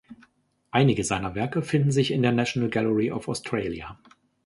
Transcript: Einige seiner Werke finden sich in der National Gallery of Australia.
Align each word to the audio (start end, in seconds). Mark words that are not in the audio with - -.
Einige 0.71 1.03
seiner 1.03 1.35
Werke 1.35 1.61
finden 1.61 1.91
sich 1.91 2.09
in 2.09 2.23
der 2.23 2.31
National 2.31 2.71
Gallery 2.71 3.11
of 3.11 3.27
Australia. 3.29 3.99